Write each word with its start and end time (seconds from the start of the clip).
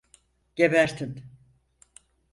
Gebertin! 0.55 1.23